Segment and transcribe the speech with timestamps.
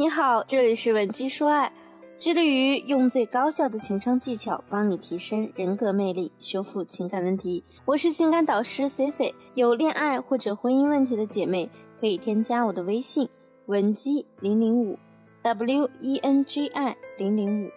[0.00, 1.70] 你好，这里是文姬说爱，
[2.18, 7.62] 致力于用最高效的情商技巧帮你提升人格魅力，修复情感问题。
[7.84, 11.68] 我是情感导师 C C，有恋爱或者婚姻问题的姐妹
[12.00, 13.28] 可以添加我的微信
[13.66, 14.98] 文姬零零五
[15.42, 17.70] W E N G I 零零五。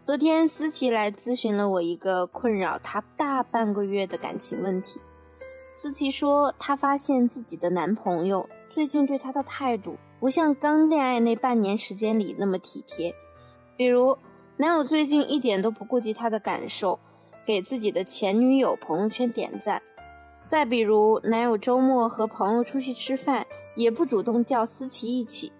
[0.00, 5.02] 昨天思琪来咨询了我一个困扰她大半个月的感情问题。
[5.70, 9.94] 思琪说，她发现自己的男朋友最近对她的态度。
[10.20, 13.14] 不像刚恋爱那半年时间里那么体贴，
[13.76, 14.18] 比如
[14.56, 16.98] 男友最近一点都不顾及她的感受，
[17.46, 19.80] 给自己的前女友朋友圈点赞；
[20.44, 23.46] 再比如男友周末和朋友出去吃饭，
[23.76, 25.52] 也不主动叫思琪一起。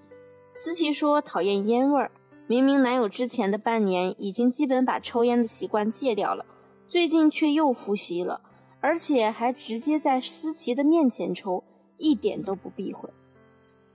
[0.52, 2.10] 思琪说讨厌烟味儿，
[2.48, 6.44] 明明男友之前的半年已经基本把抽烟的习惯戒掉了，
[6.88, 8.40] 最近却又复吸了，
[8.80, 11.62] 而且还直接在思琪的面前抽，
[11.96, 13.08] 一点都不避讳。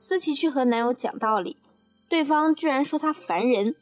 [0.05, 1.55] 思琪去和男友讲道理，
[2.09, 3.73] 对方居然说他烦人。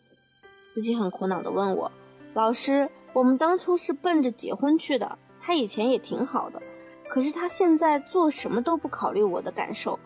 [0.62, 1.92] 思琪很苦恼地问我
[2.36, 6.62] ：“老师，我们当初是奔着结婚去的，他以前也挺好的，
[7.10, 10.00] 可是他现在做什么都不考虑我的感受，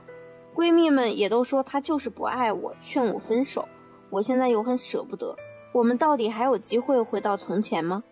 [0.56, 3.68] 闺蜜们也都说他就是不爱我，劝我分手。
[4.10, 5.36] 我现在又很舍不得，
[5.74, 8.06] 我们到底还有机会回到从前吗？”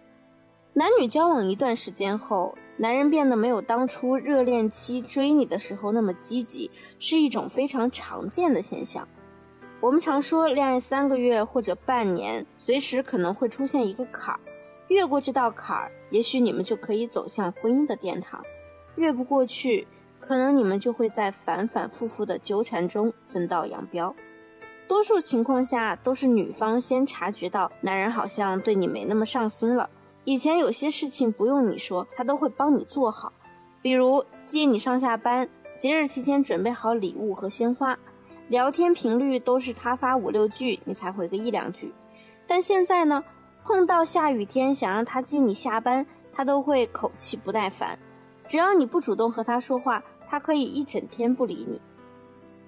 [0.75, 2.53] 男女交往一段时间后。
[2.77, 9.07] 男人变得没有当初热恋期追你的时候那么积极，是一种非常常见的现象。
[9.80, 14.39] 我们常说，恋爱三个月或者半年，随时可能会出现一个坎儿，
[14.88, 18.41] 越过这道坎儿，也许你们就可以走向婚姻的殿堂；
[18.95, 19.87] 越不过去，
[20.19, 24.15] 可能你们就会在反反复复的纠缠中分道扬镳。
[24.87, 29.89] 多数情况下，都是女方先察觉到男人好像对你没那么上心了。
[30.25, 33.33] 以前有些事情不用你说，他都会帮你做好，
[33.81, 37.97] 比如接你上下班，节日提前准备好礼物和鲜花，
[38.47, 41.93] 聊天频率都是他发五六句，你才回个一两句。
[42.47, 43.23] 但现在呢，
[43.64, 47.99] 碰到下雨天想让他接你下班，他都会口气不耐烦。
[48.48, 51.81] 只要你不主动和他说话，他可以一整天不理你。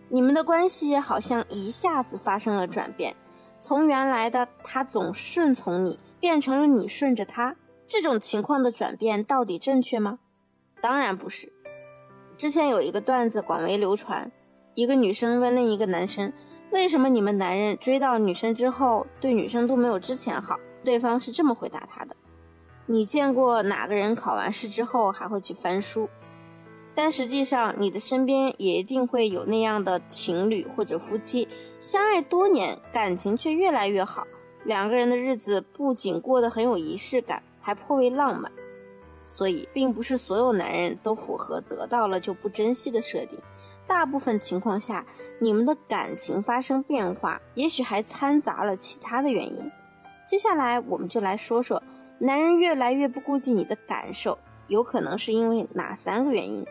[0.08, 3.16] 你们的关系好像一下子发生了转变，
[3.60, 6.00] 从原来的他总顺从你。
[6.18, 7.56] 变成了你顺着他，
[7.88, 10.18] 这种情况的转变到底正确吗？
[10.82, 11.54] 当然不是。
[12.36, 14.32] 之前有一个段子广为流传，
[14.74, 16.34] 一个女生问另一个男生
[16.72, 22.16] ：“为什么你们男人追到女生之后，对女生都没有之前好？”对方是这么回答他的
[22.88, 26.10] ：“你见过哪个人考完试之后还会去翻书？
[26.96, 31.48] 但实际上，你的身边也一定会有那样的情侣或者夫妻，
[31.82, 34.26] 相爱多年，感情却越来越好。”
[34.64, 38.52] 两个人的日子不仅过得很有仪式感，还颇为浪漫。
[39.26, 43.38] 所以，并不是所有男人都符合得到了就不珍惜的设定。
[43.86, 45.06] 大部分情况下，
[45.40, 49.72] 你们的感情发生变化，也许还掺杂了其他的原因。
[50.26, 51.84] 接下来，我们就来说说，
[52.20, 56.66] 男人越来越不顾及你的感受，有可能是因为哪三个原因？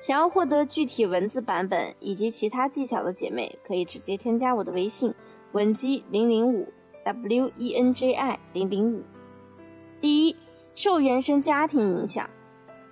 [0.00, 5.14] 想要获得具体文字版本以及其他技巧的姐妹，可以直接添加我的微信
[5.52, 6.72] 文姬零零五。
[7.04, 9.02] W E N J I 零零五，
[10.00, 10.36] 第一，
[10.72, 12.30] 受原生家庭影响，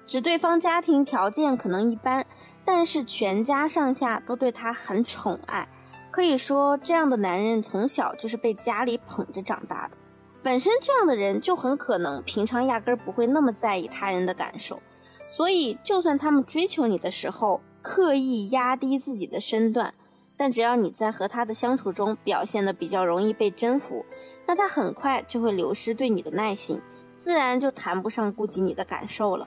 [0.04, 2.26] 指对方家庭条件可能一般，
[2.64, 5.68] 但是全家上下都对他很宠爱，
[6.10, 9.96] 可以说这样的男人从小就是被家里捧着长大的。
[10.42, 14.82] 本身这样的人就很可能平常压根不会那么在意他人的感受，
[15.30, 19.94] 所以就算他们追求你的时候刻意压低自己的身段。
[20.36, 24.04] 但只要你在和他的相处中表现的比较容易被征服，
[24.44, 26.80] 那他很快就会流失对你的耐心，
[27.16, 29.46] 自然就谈不上顾及你的感受了。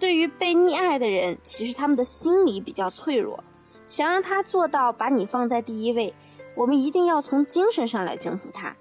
[0.00, 3.44] 对于被溺爱的人，其实他们的心理比较脆弱，
[3.86, 6.12] 想让他做到把你放在第一位，
[6.56, 8.74] 我们一定要从精神上来征服他。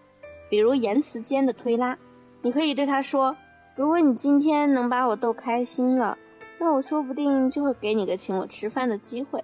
[0.50, 1.96] 比如言辞间的推拉，
[2.42, 3.36] 你可以对他说
[3.76, 6.18] ：“如果你今天能把我逗开心了，
[6.62, 9.44] 那我说不定就会给你个请我吃饭的机会。”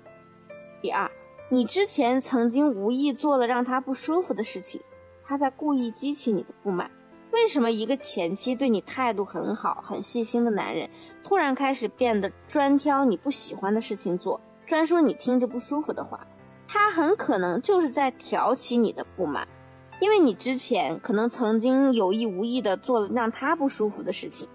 [0.81, 1.11] 第二。
[1.49, 4.81] 你之前曾经无意做了让他不舒服的事情，
[5.23, 6.91] 他在故意激起你的不满。
[7.31, 10.89] 为什么一个前期对你态度很好、很细心的男人，
[11.23, 16.27] 突然开始变得专挑你不喜欢的事情做，专说你听着不舒服的话？
[16.67, 19.47] 他很可能就是在挑起你的不满，
[20.01, 24.49] 因为你之前可能曾经有意无意的做了让他不舒服的事情。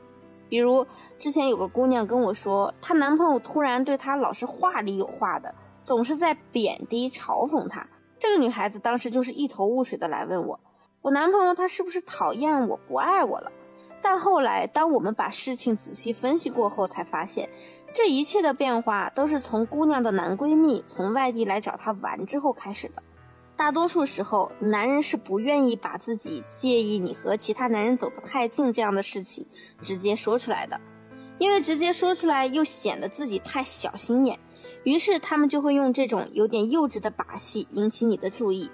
[0.53, 0.87] 比如
[1.19, 5.55] 之前有个姑娘跟我说，她男朋友突然对她老是话里有话的。
[5.83, 7.89] 总是在贬低嘲讽她。
[8.19, 10.61] 这个女孩子当时就是一头雾水的来问我，
[11.01, 13.51] 我男朋友他是不是讨厌我不爱我了？
[14.03, 17.49] 但后来当我们把事情仔细分析过后，才发现
[17.95, 23.03] 这一切的变化都是从姑娘的男闺蜜从外地来找她玩之后开始的。
[23.63, 29.47] 大多数时候，男人是不愿意把自己介意你和其他男人走得太近这样的事情
[29.81, 30.81] 直接说出来的，
[31.39, 34.37] 因为直接说出来又显得自己太小心眼，
[34.83, 38.69] 于是他们就会用这种有点幼稚的把戏引起你的注意。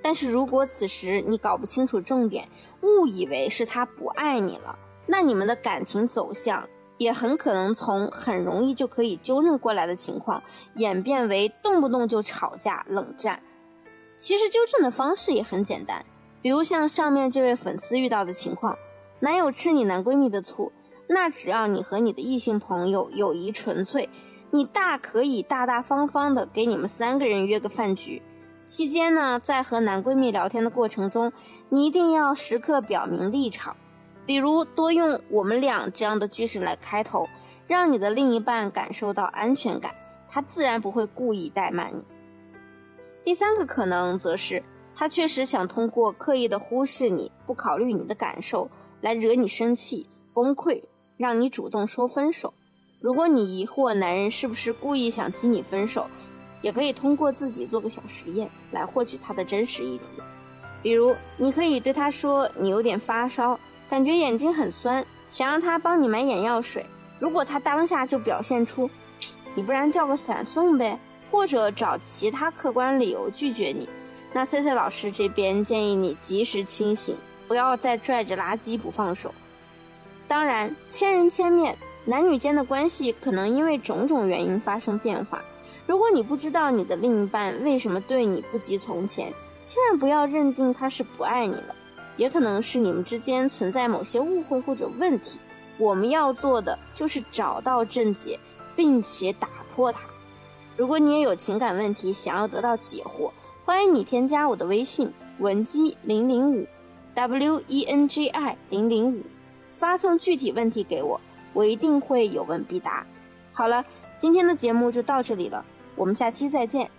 [0.00, 2.48] 但是如果此时你搞不清楚重点，
[2.82, 4.78] 误以为是他不爱你了，
[5.08, 6.68] 那你们的感情走向
[6.98, 10.40] 也很可能从很容易就可以纠正过来的情况，
[10.76, 13.42] 演变为动不动就吵架、冷战。
[14.20, 16.04] 其实纠正的方式也很简单，
[16.42, 18.76] 比如像上面这位粉丝遇到的情况，
[19.20, 20.70] 男友吃你男闺蜜的醋，
[21.08, 24.10] 那只要你和你的异性朋友友谊纯粹，
[24.50, 28.22] 你大可以大大方方的给你们三个人约个饭局，
[28.66, 31.32] 期间呢，在和男闺蜜聊天的过程中，
[31.70, 33.74] 你一定要时刻表明立场，
[34.26, 37.26] 比如多用“我们俩”这样的句式来开头，
[37.66, 39.94] 让你的另一半感受到安全感，
[40.28, 42.04] 他自然不会故意怠慢你。
[43.22, 44.62] 第三个可能则是，
[44.94, 48.70] 他确实想通过刻意的忽视你不考虑你的感受，
[49.02, 50.82] 来惹你生气崩溃，
[51.16, 52.52] 让你主动说分手。
[53.00, 56.06] 如果你疑惑男人是不是故意想激你分手，
[56.62, 60.04] 也可以通过自己做个小实验来获取他的真实意图。
[60.82, 63.58] 比如，你可以对他说你有点发烧，
[63.88, 66.84] 感觉眼睛很酸，想让他帮你买眼药水。
[67.18, 68.88] 如果他当下就表现出，
[69.54, 70.98] 你不然叫个闪送呗。
[71.30, 73.88] 或者找其他客观理由拒绝你，
[74.32, 77.16] 那 C C 老师这边建议你及时清醒，
[77.46, 79.32] 不要再拽着垃圾不放手。
[80.26, 85.42] 当然，千人千面，男女间的关系可能因为种种原因发生变化。
[85.86, 89.32] 如果你不知道你的另一半为什么对你不及从前，
[89.64, 91.74] 千万不要认定他是不爱你了，
[92.16, 95.40] 也可能是你们之间存在某些误会或者问题。
[95.78, 98.38] 我们要做的就是找到症结，
[98.76, 100.00] 并且打破它。
[100.80, 103.30] 如果你也有情感问题想要得到解惑，
[103.66, 106.66] 欢迎你添加我的微信文姬零零五
[107.12, 109.20] ，W E N G I 零零五，
[109.74, 111.20] 发送具体问题给我，
[111.52, 113.06] 我一定会有问必答。
[113.52, 113.84] 好了，
[114.16, 115.62] 今天的节目就到这里了，
[115.96, 116.90] 我们下期再见。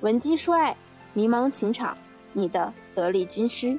[0.00, 0.74] 文姬说爱，
[1.12, 1.94] 迷茫情场，
[2.32, 3.78] 你的得力军师。